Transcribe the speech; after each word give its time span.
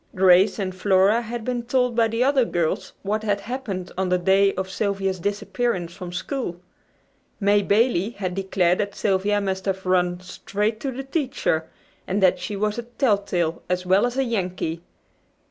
Grace 0.15 0.57
and 0.57 0.73
Flora 0.73 1.21
had 1.21 1.45
been 1.45 1.61
told 1.61 1.95
by 1.95 2.07
the 2.07 2.23
other 2.23 2.43
girls 2.43 2.93
what 3.03 3.21
had 3.21 3.41
happened 3.41 3.91
on 3.99 4.09
the 4.09 4.17
day 4.17 4.51
of 4.55 4.67
Sylvia's 4.67 5.19
disappearance 5.19 5.93
from 5.93 6.11
school. 6.11 6.59
May 7.39 7.61
Bailey 7.61 8.09
had 8.09 8.33
declared 8.33 8.79
that 8.79 8.95
Sylvia 8.95 9.39
must 9.39 9.65
have 9.65 9.85
"run 9.85 10.19
straight 10.19 10.79
to 10.79 10.89
the 10.91 11.03
teacher," 11.03 11.67
and 12.07 12.19
that 12.23 12.39
she 12.39 12.55
was 12.55 12.79
a 12.79 12.83
telltale 12.83 13.61
as 13.69 13.85
well 13.85 14.07
as 14.07 14.17
a 14.17 14.23
"Yankee." 14.23 14.81